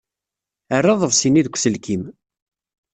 [0.75, 2.03] Err aḍebsi-nni deg uselkim.